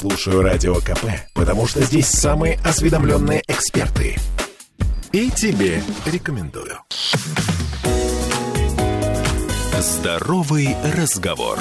Слушаю 0.00 0.42
Радио 0.42 0.76
КП, 0.76 1.06
потому 1.34 1.66
что 1.66 1.82
здесь 1.82 2.06
самые 2.06 2.60
осведомленные 2.64 3.42
эксперты. 3.48 4.14
И 5.10 5.28
тебе 5.28 5.82
рекомендую. 6.06 6.78
Здоровый 9.72 10.76
разговор. 10.96 11.58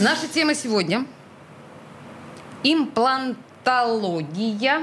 Наша 0.00 0.26
тема 0.26 0.56
сегодня– 0.56 1.06
имплантология, 2.64 4.82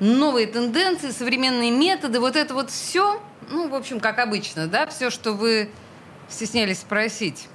новые 0.00 0.46
тенденции, 0.46 1.10
современные 1.10 1.72
методы, 1.72 2.20
вот 2.20 2.36
это 2.36 2.54
вот 2.54 2.70
все, 2.70 3.22
ну, 3.50 3.68
в 3.68 3.74
общем, 3.74 4.00
как 4.00 4.18
обычно, 4.18 4.66
да, 4.66 4.86
все, 4.86 5.10
что 5.10 5.34
вы 5.34 5.68
стеснялись 6.30 6.78
спросить 6.78 7.48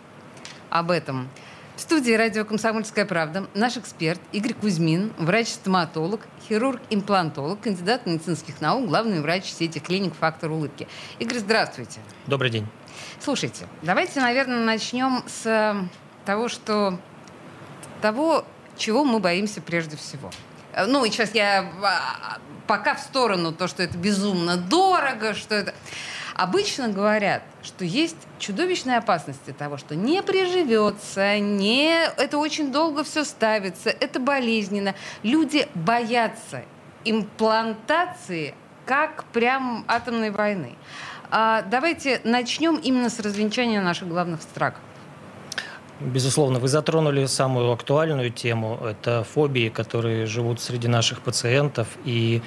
об 0.70 0.92
этом– 0.92 1.28
в 1.76 1.82
студии 1.82 2.12
радио 2.14 2.46
«Комсомольская 2.46 3.06
правда» 3.06 3.48
наш 3.54 3.78
эксперт 3.78 4.22
Игорь 4.32 4.54
Кузьмин, 4.54 5.12
врач-стоматолог, 5.18 6.22
хирург-имплантолог, 6.48 7.62
кандидат 7.62 8.06
медицинских 8.06 8.62
наук, 8.62 8.88
главный 8.88 9.22
врач 9.22 9.46
сети 9.46 9.80
клиник 9.80 10.14
«Фактор 10.20 10.52
улыбки». 10.52 10.88
Игорь, 11.20 11.40
здравствуйте. 11.40 12.00
Добрый 12.28 12.52
день. 12.52 12.68
Слушайте, 13.20 13.68
давайте, 13.82 14.22
наверное, 14.22 14.64
начнем 14.64 15.24
с 15.28 15.46
э, 15.46 15.76
того, 16.26 16.48
что 16.48 17.00
того, 18.02 18.46
чего 18.78 19.04
мы 19.04 19.20
боимся 19.20 19.62
прежде 19.62 19.98
всего. 19.98 20.32
Э, 20.74 20.86
ну, 20.86 21.06
и 21.06 21.10
сейчас 21.10 21.34
я 21.34 21.72
а, 21.82 22.38
пока 22.68 22.96
в 22.96 23.00
сторону 23.00 23.52
то, 23.52 23.68
что 23.68 23.84
это 23.84 23.98
безумно 23.98 24.58
дорого, 24.58 25.34
что 25.34 25.56
это... 25.56 25.74
Обычно 26.34 26.90
говорят, 26.90 27.44
что 27.62 27.86
есть 27.86 28.18
чудовищные 28.40 28.98
опасности 28.98 29.52
того, 29.52 29.78
что 29.78 29.96
не 29.96 30.24
приживется, 30.24 31.40
не... 31.40 32.06
это 32.18 32.38
очень 32.38 32.72
долго 32.72 33.04
все 33.04 33.24
ставится, 33.24 33.90
это 33.90 34.20
болезненно. 34.20 34.96
Люди 35.22 35.68
боятся 35.76 36.64
имплантации 37.06 38.56
как 38.86 39.26
прям 39.26 39.86
атомной 39.88 40.32
войны. 40.32 40.76
А 41.30 41.62
давайте 41.64 42.20
начнем 42.24 42.76
именно 42.76 43.10
с 43.10 43.20
развенчания 43.20 43.82
наших 43.82 44.08
главных 44.08 44.42
страхов. 44.42 44.82
Безусловно, 46.00 46.60
вы 46.60 46.68
затронули 46.68 47.26
самую 47.28 47.72
актуальную 47.72 48.30
тему. 48.32 48.80
Это 48.84 49.24
фобии, 49.24 49.70
которые 49.70 50.26
живут 50.26 50.60
среди 50.60 50.88
наших 50.88 51.22
пациентов. 51.22 51.88
И 52.04 52.42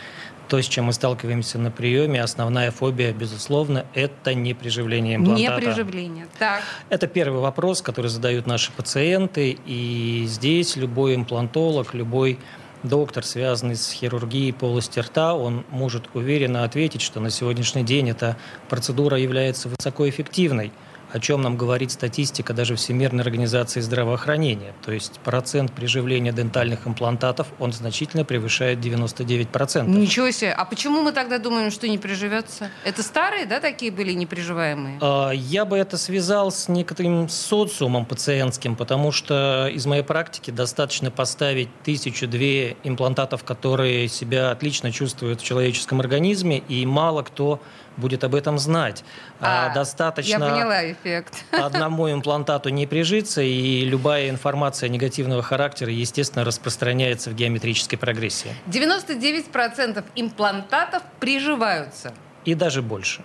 то, 0.49 0.61
с 0.61 0.67
чем 0.67 0.87
мы 0.87 0.93
сталкиваемся 0.93 1.59
на 1.59 1.71
приеме, 1.71 2.23
основная 2.23 2.71
фобия, 2.71 3.13
безусловно, 3.13 3.87
это 3.95 4.35
неприживление 4.35 5.17
имплантата. 5.17 5.61
Неприживление, 5.61 6.27
так. 6.39 6.63
Это 6.89 7.07
первый 7.07 7.41
вопрос, 7.41 7.83
который 7.83 8.09
задают 8.09 8.47
наши 8.47 8.73
пациенты, 8.73 9.59
и 9.67 10.25
здесь 10.27 10.77
любой 10.77 11.15
имплантолог, 11.15 11.95
любой 11.95 12.39
доктор, 12.83 13.25
связанный 13.25 13.77
с 13.77 13.91
хирургией 13.91 14.53
полости 14.53 15.01
рта, 15.01 15.35
он 15.35 15.65
может 15.71 16.09
уверенно 16.15 16.65
ответить, 16.65 17.03
что 17.03 17.21
на 17.21 17.31
сегодняшний 17.31 17.83
день 17.83 18.11
эта 18.11 18.37
процедура 18.69 19.19
является 19.19 19.69
высокоэффективной– 19.69 20.73
о 21.13 21.21
чем 21.21 21.43
нам 21.43 21.57
говорит 21.57 21.91
статистика 21.93 22.53
даже 22.53 22.77
Всемирной 22.77 23.23
организации 23.23 23.81
здравоохранения. 23.81 24.75
То 24.85 24.93
есть 24.93 25.21
процент 25.21 25.73
приживления 25.73 26.33
дентальных 26.33 26.87
имплантатов, 26.87 27.47
он 27.59 27.73
значительно 27.73 28.25
превышает 28.25 28.79
99%. 28.79 29.89
Ничего 29.89 30.31
себе. 30.31 30.53
А 30.53 30.65
почему 30.65 31.03
мы 31.03 31.13
тогда 31.13 31.39
думаем, 31.39 31.71
что 31.71 31.89
не 31.89 31.99
приживется? 31.99 32.71
Это 32.85 33.03
старые, 33.03 33.47
да, 33.47 33.61
такие 33.61 33.93
были 33.93 34.13
неприживаемые? 34.13 34.99
А, 35.01 35.31
я 35.31 35.65
бы 35.65 35.79
это 35.79 35.97
связал 35.97 36.51
с 36.51 36.69
некоторым 36.69 37.29
социумом 37.29 38.05
пациентским, 38.05 38.77
потому 38.77 39.13
что 39.13 39.69
из 39.73 39.87
моей 39.87 40.03
практики 40.03 40.51
достаточно 40.51 41.11
поставить 41.11 41.69
тысячу-две 41.85 42.77
имплантатов, 42.85 43.45
которые 43.45 44.09
себя 44.09 44.51
отлично 44.51 44.93
чувствуют 44.93 45.41
в 45.41 45.45
человеческом 45.45 46.01
организме, 46.01 46.59
и 46.59 46.85
мало 46.87 47.23
кто 47.23 47.61
будет 47.97 48.25
об 48.25 48.35
этом 48.35 48.59
знать. 48.59 49.05
А, 49.41 49.73
достаточно 49.73 50.33
я 50.33 50.39
поняла 50.39 50.83
эффект. 51.03 51.45
одному 51.51 52.11
имплантату 52.11 52.69
не 52.69 52.87
прижиться, 52.87 53.43
и 53.43 53.85
любая 53.85 54.29
информация 54.31 54.89
негативного 54.89 55.43
характера, 55.43 55.91
естественно, 55.93 56.45
распространяется 56.45 57.31
в 57.31 57.35
геометрической 57.35 57.99
прогрессии. 57.99 58.55
99% 58.67 60.05
имплантатов 60.15 61.03
приживаются. 61.21 62.15
И 62.45 62.55
даже 62.55 62.83
больше. 62.83 63.23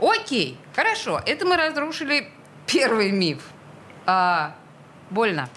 Окей, 0.00 0.56
хорошо. 0.74 1.20
Это 1.24 1.46
мы 1.46 1.56
разрушили 1.56 2.28
первый 2.66 3.12
миф. 3.12 3.42
А, 4.06 4.56
больно. 5.10 5.48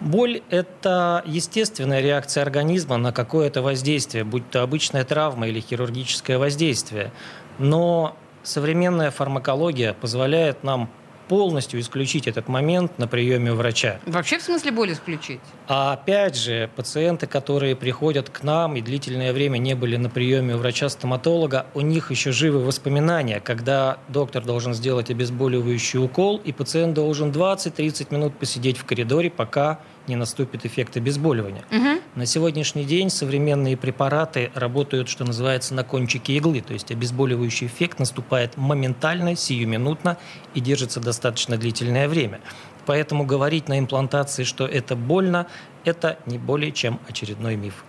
Боль– 0.00 0.42
это 0.50 1.22
естественная 1.26 2.00
реакция 2.00 2.42
организма 2.42 2.98
на 2.98 3.12
какое-то 3.12 3.62
воздействие, 3.62 4.24
будь 4.24 4.48
то 4.50 4.62
обычная 4.62 5.04
травма 5.04 5.48
или 5.48 5.60
хирургическое 5.60 6.38
воздействие. 6.38 7.12
Но 7.58 8.16
современная 8.46 9.10
фармакология 9.10 9.92
позволяет 9.92 10.62
нам 10.62 10.88
полностью 11.28 11.80
исключить 11.80 12.28
этот 12.28 12.48
момент 12.48 12.98
на 12.98 13.08
приеме 13.08 13.52
у 13.52 13.56
врача. 13.56 13.98
Вообще 14.06 14.38
в 14.38 14.42
смысле 14.42 14.70
боль 14.70 14.92
исключить? 14.92 15.40
А 15.66 15.94
опять 15.94 16.36
же, 16.36 16.70
пациенты, 16.76 17.26
которые 17.26 17.74
приходят 17.74 18.30
к 18.30 18.44
нам 18.44 18.76
и 18.76 18.80
длительное 18.80 19.32
время 19.32 19.58
не 19.58 19.74
были 19.74 19.96
на 19.96 20.08
приеме 20.08 20.54
у 20.54 20.58
врача-стоматолога, 20.58 21.66
у 21.74 21.80
них 21.80 22.12
еще 22.12 22.30
живы 22.30 22.60
воспоминания, 22.60 23.40
когда 23.40 23.98
доктор 24.08 24.44
должен 24.44 24.72
сделать 24.74 25.10
обезболивающий 25.10 25.98
укол, 25.98 26.40
и 26.44 26.52
пациент 26.52 26.94
должен 26.94 27.30
20-30 27.30 28.14
минут 28.14 28.38
посидеть 28.38 28.78
в 28.78 28.84
коридоре, 28.84 29.30
пока 29.30 29.80
не 30.08 30.16
наступит 30.16 30.64
эффект 30.66 30.96
обезболивания. 30.96 31.64
Угу. 31.70 32.00
На 32.16 32.26
сегодняшний 32.26 32.84
день 32.84 33.10
современные 33.10 33.76
препараты 33.76 34.50
работают, 34.54 35.08
что 35.08 35.24
называется, 35.24 35.74
на 35.74 35.84
кончике 35.84 36.34
иглы, 36.34 36.60
то 36.60 36.72
есть 36.72 36.90
обезболивающий 36.90 37.66
эффект 37.66 37.98
наступает 37.98 38.56
моментально, 38.56 39.36
сиюминутно 39.36 40.16
и 40.54 40.60
держится 40.60 41.00
достаточно 41.00 41.56
длительное 41.56 42.08
время. 42.08 42.40
Поэтому 42.86 43.24
говорить 43.24 43.68
на 43.68 43.78
имплантации, 43.78 44.44
что 44.44 44.66
это 44.66 44.96
больно, 44.96 45.46
это 45.84 46.18
не 46.26 46.38
более 46.38 46.72
чем 46.72 47.00
очередной 47.08 47.56
миф. 47.56 47.84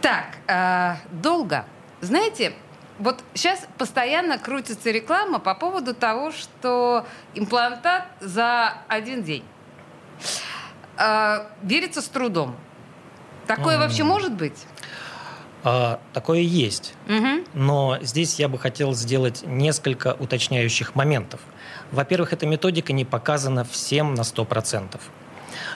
Так, 0.00 0.38
э, 0.46 0.96
долго. 1.10 1.66
Знаете, 2.00 2.52
вот 2.98 3.22
сейчас 3.34 3.66
постоянно 3.76 4.38
крутится 4.38 4.90
реклама 4.90 5.38
по 5.38 5.54
поводу 5.54 5.94
того, 5.94 6.30
что 6.32 7.06
имплантат 7.34 8.04
за 8.20 8.74
один 8.88 9.22
день. 9.22 9.44
А, 10.96 11.48
верится 11.62 12.00
с 12.00 12.08
трудом. 12.08 12.56
Такое 13.46 13.76
mm. 13.76 13.80
вообще 13.80 14.04
может 14.04 14.32
быть? 14.32 14.66
А, 15.68 16.00
такое 16.12 16.40
есть. 16.40 16.94
Угу. 17.08 17.44
Но 17.54 17.98
здесь 18.00 18.38
я 18.38 18.48
бы 18.48 18.56
хотел 18.56 18.94
сделать 18.94 19.42
несколько 19.44 20.14
уточняющих 20.14 20.94
моментов. 20.94 21.40
Во-первых, 21.90 22.32
эта 22.32 22.46
методика 22.46 22.92
не 22.92 23.04
показана 23.04 23.64
всем 23.64 24.14
на 24.14 24.20
100%. 24.20 25.00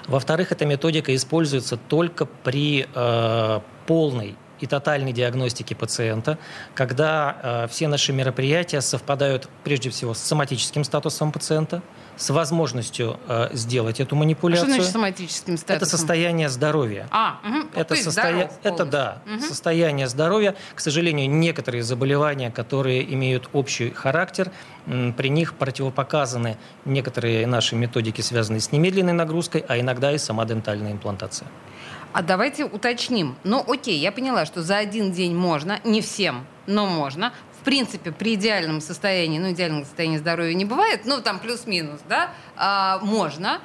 Во-вторых, 0.06 0.52
эта 0.52 0.64
методика 0.64 1.14
используется 1.14 1.76
только 1.76 2.24
при 2.26 2.86
э, 2.94 3.60
полной 3.86 4.36
и 4.60 4.66
тотальной 4.66 5.12
диагностике 5.12 5.74
пациента, 5.74 6.38
когда 6.74 7.36
э, 7.42 7.68
все 7.68 7.88
наши 7.88 8.12
мероприятия 8.12 8.80
совпадают 8.80 9.48
прежде 9.64 9.90
всего 9.90 10.14
с 10.14 10.18
соматическим 10.18 10.84
статусом 10.84 11.32
пациента, 11.32 11.82
с 12.16 12.28
возможностью 12.30 13.18
э, 13.28 13.48
сделать 13.52 13.98
эту 13.98 14.14
манипуляцию. 14.14 14.66
А 14.66 14.68
что 14.68 14.74
значит 14.74 14.92
соматическим 14.92 15.56
статусом? 15.56 15.76
Это 15.76 15.86
состояние 15.86 16.48
здоровья. 16.50 17.08
А, 17.10 17.40
угу. 17.42 17.68
это, 17.74 17.96
состоя... 17.96 18.50
это 18.62 18.84
да, 18.84 19.22
угу. 19.26 19.40
состояние 19.40 20.06
здоровья. 20.06 20.54
К 20.74 20.80
сожалению, 20.80 21.30
некоторые 21.30 21.82
заболевания, 21.82 22.50
которые 22.50 23.12
имеют 23.14 23.48
общий 23.54 23.90
характер, 23.90 24.52
при 24.84 25.28
них 25.28 25.54
противопоказаны 25.54 26.58
некоторые 26.84 27.46
наши 27.46 27.74
методики, 27.74 28.20
связанные 28.20 28.60
с 28.60 28.70
немедленной 28.70 29.12
нагрузкой, 29.14 29.64
а 29.66 29.78
иногда 29.78 30.12
и 30.12 30.18
сама 30.18 30.44
дентальная 30.44 30.92
имплантация. 30.92 31.48
А 32.12 32.22
давайте 32.22 32.64
уточним. 32.64 33.36
Ну, 33.44 33.64
окей, 33.66 33.98
я 33.98 34.10
поняла, 34.10 34.44
что 34.44 34.62
за 34.62 34.78
один 34.78 35.12
день 35.12 35.34
можно, 35.34 35.80
не 35.84 36.00
всем, 36.00 36.46
но 36.66 36.86
можно. 36.86 37.32
В 37.60 37.64
принципе, 37.64 38.10
при 38.10 38.34
идеальном 38.34 38.80
состоянии, 38.80 39.38
ну, 39.38 39.52
идеальном 39.52 39.84
состоянии 39.84 40.16
здоровья 40.16 40.54
не 40.54 40.64
бывает, 40.64 41.02
ну, 41.04 41.20
там 41.20 41.38
плюс-минус, 41.38 42.00
да, 42.08 42.30
а, 42.56 42.98
можно. 43.02 43.60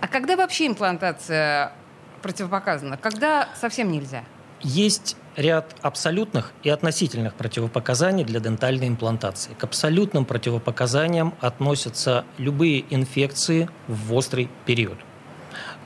А 0.00 0.08
когда 0.08 0.36
вообще 0.36 0.66
имплантация 0.66 1.72
противопоказана? 2.20 2.96
Когда 2.96 3.48
совсем 3.58 3.90
нельзя? 3.90 4.24
Есть 4.60 5.16
ряд 5.36 5.76
абсолютных 5.82 6.52
и 6.62 6.68
относительных 6.68 7.34
противопоказаний 7.34 8.24
для 8.24 8.40
дентальной 8.40 8.88
имплантации. 8.88 9.52
К 9.54 9.64
абсолютным 9.64 10.24
противопоказаниям 10.24 11.34
относятся 11.40 12.24
любые 12.38 12.84
инфекции 12.94 13.68
в 13.86 14.12
острый 14.14 14.50
период. 14.64 14.98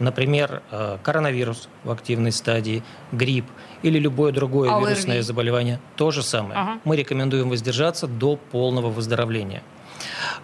Например, 0.01 0.63
э, 0.71 0.99
коронавирус 1.03 1.69
в 1.85 1.91
активной 1.91 2.33
стадии, 2.33 2.83
грипп 3.13 3.45
или 3.83 3.99
любое 3.99 4.33
другое 4.33 4.75
а 4.75 4.81
вирусное 4.81 5.23
заболевание. 5.23 5.79
То 5.97 6.11
же 6.11 6.23
самое. 6.23 6.59
Ага. 6.59 6.81
Мы 6.85 6.97
рекомендуем 6.97 7.51
воздержаться 7.51 8.07
до 8.07 8.37
полного 8.37 8.89
выздоровления. 8.89 9.63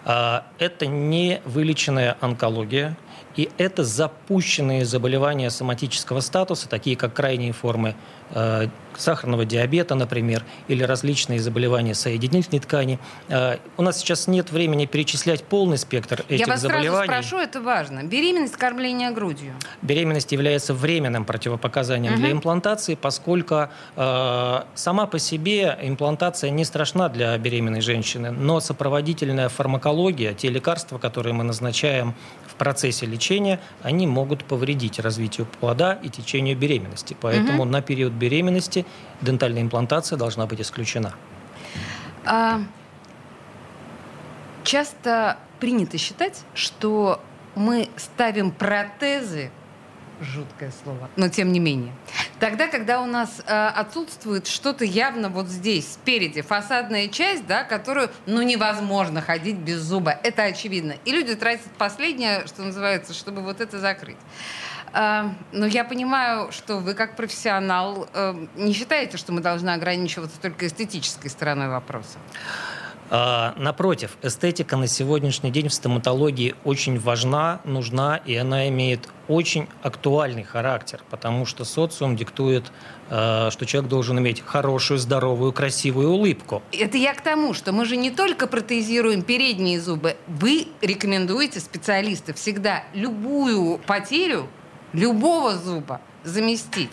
А, 0.05 0.45
это 0.59 0.85
не 0.85 1.41
вылеченная 1.45 2.17
онкология, 2.21 2.95
И 3.37 3.49
это 3.57 3.83
запущенные 3.83 4.83
заболевания 4.83 5.49
соматического 5.49 6.19
статуса, 6.21 6.67
такие 6.67 6.95
как 6.97 7.13
крайние 7.13 7.53
формы 7.53 7.95
э, 8.31 8.67
сахарного 8.97 9.45
диабета, 9.45 9.93
например, 9.93 10.43
или 10.67 10.83
различные 10.83 11.39
заболевания 11.39 11.93
соединительной 11.93 12.59
ткани. 12.59 12.99
Э, 13.29 13.57
у 13.77 13.83
нас 13.83 13.99
сейчас 13.99 14.27
нет 14.27 14.51
времени 14.51 14.87
перечислять 14.87 15.43
полный 15.43 15.77
спектр 15.77 16.25
этих 16.27 16.47
Я 16.47 16.51
вас 16.51 16.61
заболеваний. 16.61 17.07
сразу 17.07 17.27
спрошу, 17.27 17.43
это 17.43 17.61
важно. 17.61 18.03
Беременность, 18.03 18.55
кормление 18.57 19.11
грудью. 19.11 19.53
Беременность 19.83 20.31
является 20.31 20.73
временным 20.73 21.23
противопоказанием 21.23 22.13
Мгм. 22.13 22.21
для 22.21 22.31
имплантации, 22.31 22.95
поскольку 22.95 23.69
э, 23.95 24.61
сама 24.73 25.05
по 25.05 25.19
себе 25.19 25.77
имплантация 25.83 26.49
не 26.49 26.65
страшна 26.65 27.09
для 27.09 27.37
беременной 27.37 27.81
женщины, 27.81 28.31
но 28.31 28.59
сопроводительная 28.59 29.49
фармакология, 29.49 30.33
те 30.33 30.49
лекарства, 30.49 30.97
которые 30.97 31.33
мы 31.33 31.43
назначаем 31.43 32.15
процессе 32.57 33.05
лечения, 33.05 33.59
они 33.83 34.07
могут 34.07 34.43
повредить 34.43 34.99
развитию 34.99 35.47
плода 35.59 35.93
и 35.93 36.09
течению 36.09 36.57
беременности. 36.57 37.15
Поэтому 37.19 37.65
на 37.65 37.81
период 37.81 38.13
беременности 38.13 38.85
дентальная 39.21 39.61
имплантация 39.61 40.17
должна 40.17 40.45
быть 40.45 40.61
исключена. 40.61 41.13
А, 42.25 42.61
часто 44.63 45.37
принято 45.59 45.97
считать, 45.97 46.41
что 46.53 47.21
мы 47.55 47.89
ставим 47.95 48.51
протезы, 48.51 49.51
жуткое 50.21 50.71
слово, 50.83 51.09
но 51.15 51.29
тем 51.29 51.51
не 51.51 51.59
менее, 51.59 51.93
тогда, 52.39 52.67
когда 52.67 53.01
у 53.01 53.05
нас 53.05 53.41
э, 53.45 53.67
отсутствует 53.67 54.47
что-то 54.47 54.85
явно 54.85 55.29
вот 55.29 55.47
здесь, 55.47 55.93
спереди, 55.93 56.41
фасадная 56.41 57.07
часть, 57.07 57.45
да, 57.47 57.63
которую, 57.63 58.09
ну, 58.25 58.41
невозможно 58.41 59.21
ходить 59.21 59.57
без 59.57 59.79
зуба, 59.79 60.11
это 60.23 60.43
очевидно. 60.43 60.95
И 61.05 61.11
люди 61.11 61.35
тратят 61.35 61.71
последнее, 61.77 62.45
что 62.47 62.63
называется, 62.63 63.13
чтобы 63.13 63.41
вот 63.41 63.61
это 63.61 63.79
закрыть. 63.79 64.17
А, 64.93 65.33
Но 65.51 65.65
я 65.65 65.83
понимаю, 65.83 66.51
что 66.51 66.77
вы 66.77 66.93
как 66.93 67.15
профессионал 67.15 68.07
э, 68.13 68.47
не 68.55 68.73
считаете, 68.73 69.17
что 69.17 69.31
мы 69.31 69.41
должны 69.41 69.69
ограничиваться 69.71 70.39
только 70.39 70.67
эстетической 70.67 71.29
стороной 71.29 71.69
вопроса. 71.69 72.17
А, 73.09 73.53
Напротив, 73.57 74.17
эстетика 74.21 74.75
на 74.75 74.87
сегодняшний 74.87 75.51
день 75.51 75.69
в 75.69 75.73
стоматологии 75.73 76.55
очень 76.65 76.99
важна, 76.99 77.61
нужна, 77.63 78.17
и 78.17 78.35
она 78.35 78.67
имеет 78.67 79.07
очень 79.27 79.67
актуальный 79.81 80.43
характер, 80.43 81.01
потому 81.09 81.45
что 81.45 81.63
социум 81.63 82.15
диктует, 82.15 82.65
э, 83.09 83.49
что 83.51 83.65
человек 83.65 83.89
должен 83.89 84.19
иметь 84.19 84.41
хорошую, 84.45 84.97
здоровую, 84.97 85.53
красивую 85.53 86.09
улыбку. 86.09 86.61
Это 86.71 86.97
я 86.97 87.13
к 87.13 87.21
тому, 87.21 87.53
что 87.53 87.71
мы 87.71 87.85
же 87.85 87.95
не 87.95 88.11
только 88.11 88.47
протезируем 88.47 89.21
передние 89.21 89.79
зубы. 89.79 90.17
Вы 90.27 90.67
рекомендуете, 90.81 91.59
специалисты, 91.59 92.33
всегда 92.33 92.83
любую 92.93 93.79
потерю 93.79 94.47
любого 94.93 95.55
зуба 95.55 96.01
заместить. 96.23 96.91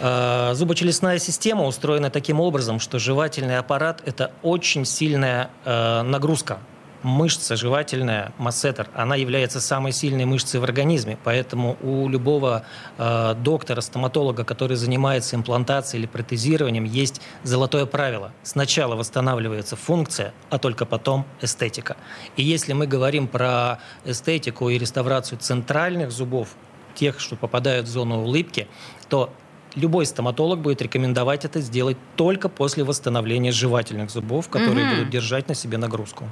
Э, 0.00 0.52
Зубочелюстная 0.54 1.18
система 1.18 1.64
устроена 1.64 2.10
таким 2.10 2.40
образом, 2.40 2.78
что 2.80 2.98
жевательный 2.98 3.58
аппарат– 3.58 4.02
это 4.06 4.32
очень 4.42 4.84
сильная 4.84 5.50
э, 5.64 6.02
нагрузка. 6.02 6.58
Мышца 7.02 7.54
жевательная, 7.54 8.32
массетер, 8.38 8.88
она 8.92 9.14
является 9.14 9.60
самой 9.60 9.92
сильной 9.92 10.24
мышцей 10.24 10.58
в 10.58 10.64
организме, 10.64 11.16
поэтому 11.22 11.76
у 11.80 12.08
любого 12.08 12.64
э, 12.96 13.34
доктора, 13.38 13.80
стоматолога, 13.80 14.44
который 14.44 14.76
занимается 14.76 15.36
имплантацией 15.36 16.02
или 16.02 16.08
протезированием, 16.08 16.84
есть 16.84 17.20
золотое 17.44 17.86
правило. 17.86 18.32
Сначала 18.42 18.96
восстанавливается 18.96 19.76
функция, 19.76 20.32
а 20.50 20.58
только 20.58 20.86
потом 20.86 21.24
эстетика. 21.40 21.96
И 22.36 22.42
если 22.42 22.72
мы 22.72 22.88
говорим 22.88 23.28
про 23.28 23.78
эстетику 24.04 24.68
и 24.68 24.78
реставрацию 24.78 25.38
центральных 25.38 26.10
зубов, 26.10 26.48
тех, 26.94 27.20
что 27.20 27.36
попадают 27.36 27.86
в 27.86 27.90
зону 27.90 28.22
улыбки, 28.22 28.66
то 29.08 29.32
любой 29.74 30.06
стоматолог 30.06 30.60
будет 30.60 30.82
рекомендовать 30.82 31.44
это 31.44 31.60
сделать 31.60 31.96
только 32.16 32.48
после 32.48 32.84
восстановления 32.84 33.52
жевательных 33.52 34.10
зубов, 34.10 34.48
которые 34.48 34.84
Мгм. 34.86 34.94
будут 34.96 35.10
держать 35.10 35.48
на 35.48 35.54
себе 35.54 35.78
нагрузку. 35.78 36.28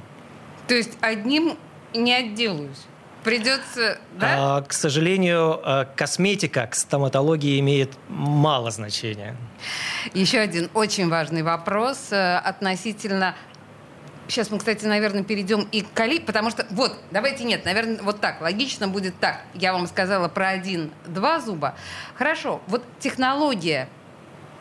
То 0.67 0.75
есть 0.75 0.97
одним 1.01 1.57
не 1.93 2.13
отделаюсь. 2.13 2.85
Придется, 3.23 3.99
да? 4.17 4.57
А, 4.57 4.61
к 4.61 4.71
сожалению, 4.71 5.59
а, 5.63 5.85
косметика 5.85 6.65
к 6.67 6.75
стоматологии 6.75 7.59
имеет 7.59 7.91
мало 8.07 8.71
значения. 8.71 9.35
Еще 10.13 10.39
один 10.39 10.69
очень 10.73 11.09
важный 11.09 11.43
вопрос 11.43 12.07
э, 12.11 12.37
относительно... 12.37 13.35
Сейчас 14.27 14.51
мы, 14.51 14.57
кстати, 14.57 14.85
наверное, 14.85 15.23
перейдем 15.23 15.67
и 15.71 15.81
к 15.81 15.93
кали, 15.93 16.19
потому 16.19 16.49
что, 16.49 16.65
вот, 16.71 16.97
давайте 17.11 17.43
нет, 17.43 17.63
наверное, 17.65 18.01
вот 18.01 18.19
так, 18.19 18.41
логично 18.41 18.87
будет 18.87 19.17
так. 19.19 19.41
Я 19.53 19.73
вам 19.73 19.87
сказала 19.87 20.27
про 20.27 20.49
один-два 20.49 21.39
зуба. 21.39 21.75
Хорошо, 22.15 22.61
вот 22.67 22.83
технология, 22.99 23.87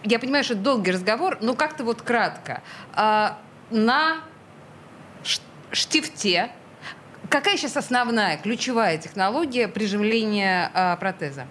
я 0.04 0.18
понимаю, 0.18 0.44
что 0.44 0.54
это 0.54 0.62
долгий 0.62 0.92
разговор, 0.92 1.38
но 1.40 1.54
как-то 1.54 1.84
вот 1.84 2.02
кратко. 2.02 2.62
А, 2.94 3.38
на 3.70 4.18
штифте 5.72 6.50
какая 7.28 7.56
сейчас 7.56 7.76
основная, 7.76 8.38
ключевая 8.38 8.98
технология 8.98 9.68
приживления 9.68 10.70
а, 10.74 10.96
протеза? 10.96 11.46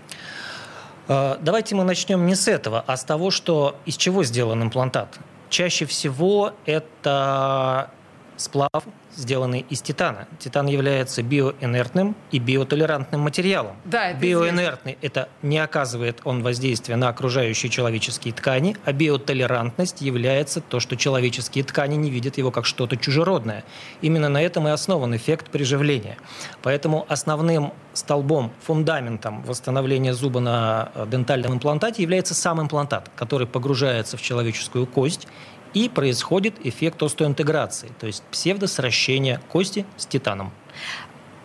А, 1.07 1.37
Давайте 1.41 1.75
мы 1.75 1.83
начнем 1.83 2.25
не 2.25 2.35
с 2.35 2.47
этого, 2.47 2.83
а 2.87 2.97
с 2.97 3.03
того, 3.03 3.31
что 3.31 3.77
из 3.85 3.97
чего 3.97 4.23
сделан 4.23 4.63
имплантат. 4.63 5.19
Чаще 5.49 5.85
всего 5.85 6.53
это 6.65 7.91
сплав, 8.37 8.83
сделанный 9.15 9.65
из 9.69 9.81
титана. 9.81 10.27
Титан 10.39 10.67
является 10.67 11.23
биоинертным 11.23 12.15
и 12.31 12.39
биотолерантным 12.39 13.21
материалом. 13.21 13.75
Да, 13.85 14.09
это 14.09 14.19
Биоинертный– 14.19 14.97
это 15.01 15.29
не 15.41 15.57
оказывает 15.57 16.19
он 16.23 16.43
воздействия 16.43 16.95
на 16.95 17.09
окружающие 17.09 17.69
человеческие 17.69 18.33
ткани, 18.33 18.77
а 18.85 18.91
биотолерантность 18.93 20.01
является 20.01 20.61
то, 20.61 20.79
что 20.79 20.95
человеческие 20.95 21.63
ткани 21.63 21.95
не 21.95 22.09
видят 22.09 22.37
его 22.37 22.51
как 22.51 22.65
что-то 22.65 22.97
чужеродное. 22.97 23.63
Именно 24.01 24.29
на 24.29 24.41
этом 24.41 24.67
и 24.67 24.71
основан 24.71 25.15
эффект 25.15 25.49
приживления. 25.49 26.17
Поэтому 26.61 27.05
основным 27.09 27.73
столбом, 27.93 28.51
фундаментом 28.61 29.43
восстановления 29.43 30.13
зуба 30.13 30.39
на 30.39 30.91
э, 30.95 31.07
дентальном 31.09 31.53
имплантате 31.53 32.01
является 32.01 32.33
сам 32.33 32.61
имплантат, 32.61 33.09
который 33.15 33.47
погружается 33.47 34.17
в 34.17 34.21
человеческую 34.21 34.85
кость 34.85 35.27
и 35.75 35.89
происходит 35.89 36.55
эффект 36.65 37.03
остеоинтеграции, 37.03 37.91
то 37.99 38.07
есть 38.07 38.23
псевдосращение 38.31 39.41
кости 39.51 39.85
с 39.97 40.07
титаном. 40.07 40.51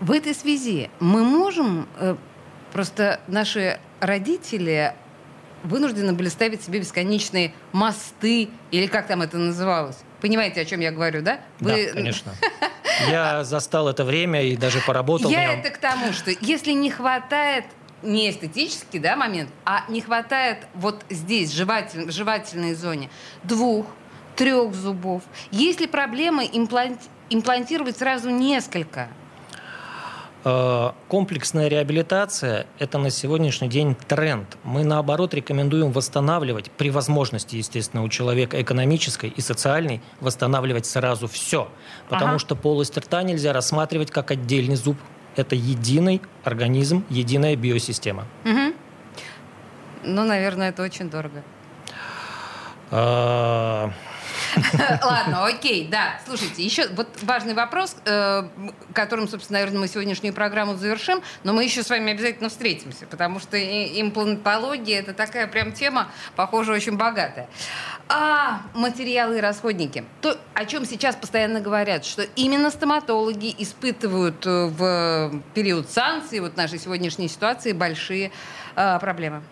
В 0.00 0.12
этой 0.12 0.34
связи 0.34 0.88
мы 1.00 1.24
можем, 1.24 1.88
э, 1.98 2.16
просто 2.72 3.20
наши 3.26 3.78
родители 3.98 4.94
вынуждены 5.64 6.14
были 6.14 6.28
ставить 6.28 6.62
себе 6.62 6.78
бесконечные 6.78 7.52
мосты, 7.72 8.48
или 8.70 8.86
как 8.86 9.08
там 9.08 9.20
это 9.20 9.36
называлось. 9.36 9.98
Понимаете, 10.20 10.60
о 10.60 10.64
чем 10.64 10.80
я 10.80 10.92
говорю, 10.92 11.22
да? 11.22 11.40
Да, 11.58 11.74
конечно. 11.92 12.32
Я 13.08 13.44
застал 13.44 13.88
это 13.88 14.04
время 14.04 14.42
и 14.42 14.56
даже 14.56 14.80
поработал 14.80 15.30
Я 15.30 15.54
это 15.54 15.70
к 15.70 15.78
тому, 15.78 16.12
что 16.12 16.30
если 16.40 16.72
не 16.72 16.90
хватает 16.90 17.64
не 18.02 18.30
эстетический 18.30 18.98
да, 18.98 19.16
момент, 19.16 19.50
а 19.64 19.84
не 19.88 20.00
хватает 20.00 20.66
вот 20.74 21.04
здесь, 21.08 21.52
жеватель, 21.52 22.06
в 22.06 22.12
жевательной 22.12 22.74
зоне, 22.74 23.10
двух, 23.42 23.86
трех 24.40 24.74
зубов. 24.74 25.22
Есть 25.50 25.80
ли 25.80 25.86
проблемы 25.86 26.46
имплант- 26.50 27.10
имплантировать 27.28 27.98
сразу 27.98 28.30
несколько? 28.30 29.08
Э, 30.44 30.92
Комплексная 31.08 31.68
реабилитация– 31.68 32.66
это 32.78 32.96
на 32.96 33.10
сегодняшний 33.10 33.68
день 33.68 33.94
тренд. 34.08 34.56
Мы, 34.64 34.82
наоборот, 34.84 35.34
рекомендуем 35.34 35.92
восстанавливать, 35.92 36.70
при 36.70 36.88
возможности, 36.90 37.56
естественно, 37.56 38.02
у 38.02 38.08
человека 38.08 38.58
экономической 38.62 39.28
и 39.28 39.42
социальной, 39.42 40.00
восстанавливать 40.20 40.86
сразу 40.86 41.26
все. 41.28 41.68
Потому 42.08 42.30
Ага. 42.30 42.38
что 42.38 42.56
полость 42.56 42.96
рта 42.96 43.22
нельзя 43.22 43.52
рассматривать 43.52 44.10
как 44.10 44.30
отдельный 44.30 44.76
зуб. 44.76 44.96
Это 45.36 45.54
единый 45.54 46.22
организм, 46.44 47.04
единая 47.10 47.56
биосистема. 47.56 48.24
Мгм. 48.44 48.72
Ну, 50.04 50.24
наверное, 50.24 50.70
это 50.70 50.82
очень 50.82 51.10
дорого. 51.10 51.42
Ладно, 55.02 55.46
окей, 55.46 55.88
да. 55.90 56.20
Слушайте, 56.26 56.62
еще 56.62 56.88
вот 56.88 57.08
важный 57.22 57.54
вопрос, 57.54 57.96
э, 58.04 58.48
которым, 58.92 59.28
собственно, 59.28 59.58
наверное, 59.58 59.80
мы 59.80 59.88
сегодняшнюю 59.88 60.34
программу 60.34 60.76
завершим, 60.76 61.22
но 61.44 61.52
мы 61.52 61.64
еще 61.64 61.82
с 61.82 61.90
вами 61.90 62.12
обязательно 62.12 62.48
встретимся, 62.48 63.06
потому 63.06 63.40
что 63.40 63.58
имплантология 63.58 65.00
это 65.00 65.14
такая 65.14 65.46
прям 65.46 65.72
тема, 65.72 66.08
похоже, 66.36 66.72
очень 66.72 66.96
богатая. 66.96 67.48
А 68.08 68.62
материалы 68.74 69.38
и 69.38 69.40
расходники. 69.40 70.04
То, 70.20 70.36
о 70.54 70.64
чем 70.64 70.84
сейчас 70.84 71.14
постоянно 71.16 71.60
говорят, 71.60 72.04
что 72.04 72.22
именно 72.36 72.70
стоматологи 72.70 73.54
испытывают 73.58 74.44
э, 74.46 74.66
в 74.66 75.42
период 75.54 75.90
санкций, 75.90 76.40
вот 76.40 76.56
нашей 76.56 76.78
сегодняшней 76.78 77.28
ситуации, 77.28 77.72
большие 77.72 78.32
э, 78.76 78.98
проблемы. 78.98 79.42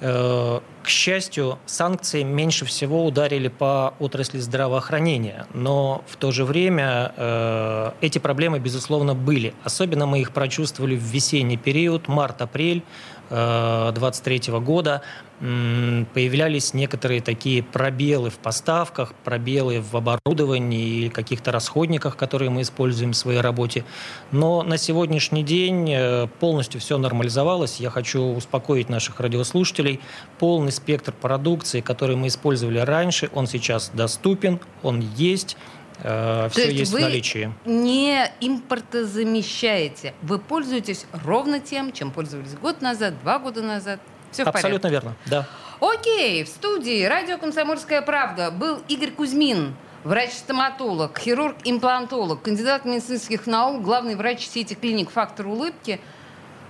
Э, 0.00 0.60
К 0.82 0.88
счастью, 0.88 1.58
санкции 1.66 2.22
меньше 2.22 2.64
всего 2.64 3.04
ударили 3.04 3.48
по 3.48 3.94
отрасли 3.98 4.38
здравоохранения, 4.38 5.46
но 5.52 6.04
в 6.06 6.16
то 6.16 6.30
же 6.30 6.44
время 6.44 7.12
э, 7.16 7.90
эти 8.00 8.18
проблемы, 8.18 8.60
безусловно, 8.60 9.14
были. 9.14 9.52
Особенно 9.64 10.06
мы 10.06 10.20
их 10.20 10.30
прочувствовали 10.30 10.94
в 10.94 11.02
весенний 11.02 11.56
период, 11.56 12.06
март-апрель 12.08 12.82
2023 13.28 14.42
э, 14.46 14.60
года 14.60 15.02
появлялись 15.38 16.72
некоторые 16.72 17.20
такие 17.20 17.62
пробелы 17.62 18.30
в 18.30 18.38
поставках, 18.38 19.12
пробелы 19.22 19.82
в 19.82 19.94
оборудовании 19.94 21.04
и 21.04 21.08
каких-то 21.10 21.52
расходниках, 21.52 22.16
которые 22.16 22.50
мы 22.50 22.62
используем 22.62 23.12
в 23.12 23.16
своей 23.16 23.40
работе. 23.40 23.84
Но 24.32 24.62
на 24.62 24.78
сегодняшний 24.78 25.42
день 25.42 25.92
э, 25.92 26.26
полностью 26.40 26.80
все 26.80 26.96
нормализовалось. 26.96 27.80
Я 27.80 27.90
хочу 27.90 28.22
успокоить 28.22 28.88
наших 28.88 29.20
радиослушателей. 29.20 30.00
Полный 30.38 30.72
спектр 30.72 31.12
продукции, 31.12 31.82
который 31.82 32.16
мы 32.16 32.28
использовали 32.28 32.78
раньше, 32.78 33.28
он 33.34 33.46
сейчас 33.46 33.90
доступен, 33.92 34.58
он 34.82 35.00
есть. 35.16 35.58
Э, 36.02 36.48
все 36.50 36.66
есть, 36.66 36.78
есть 36.78 36.92
вы 36.92 36.98
в 36.98 37.02
наличии. 37.02 37.52
не 37.64 38.30
импортозамещаете. 38.40 40.14
Вы 40.22 40.38
пользуетесь 40.38 41.06
ровно 41.24 41.60
тем, 41.60 41.92
чем 41.92 42.10
пользовались 42.10 42.54
год 42.54 42.82
назад, 42.82 43.18
два 43.22 43.38
года 43.38 43.62
назад. 43.62 44.00
Все 44.30 44.44
в 44.44 44.48
Абсолютно 44.48 44.88
порядке. 44.88 45.08
верно, 45.08 45.16
да. 45.26 45.48
Окей, 45.80 46.44
в 46.44 46.48
студии 46.48 47.04
радио 47.04 47.38
«Комсомольская 47.38 48.02
правда» 48.02 48.50
был 48.50 48.82
Игорь 48.88 49.10
Кузьмин, 49.10 49.74
врач-стоматолог, 50.04 51.18
хирург-имплантолог, 51.18 52.42
кандидат 52.42 52.84
медицинских 52.84 53.46
наук, 53.46 53.82
главный 53.82 54.14
врач 54.14 54.46
сети 54.46 54.74
клиник 54.74 55.10
«Фактор 55.10 55.46
улыбки». 55.46 56.00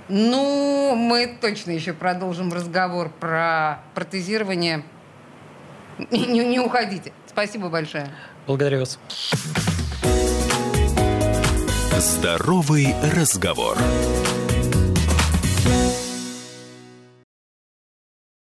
Ну, 0.08 0.94
мы 0.94 1.36
точно 1.40 1.72
еще 1.72 1.92
продолжим 1.92 2.52
разговор 2.52 3.10
про 3.10 3.80
протезирование. 3.94 4.84
Не, 6.10 6.44
не 6.44 6.60
уходите. 6.60 7.12
Спасибо 7.26 7.68
большое. 7.68 8.08
Благодарю 8.46 8.80
вас. 8.80 8.98
Здоровый 11.98 12.94
разговор. 13.02 13.76